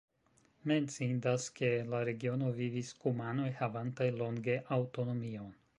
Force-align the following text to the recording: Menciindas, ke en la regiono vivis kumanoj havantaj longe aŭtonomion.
Menciindas, 0.69 1.45
ke 1.59 1.69
en 1.81 1.91
la 1.93 1.99
regiono 2.11 2.49
vivis 2.59 2.91
kumanoj 3.05 3.49
havantaj 3.61 4.13
longe 4.21 4.63
aŭtonomion. 4.81 5.57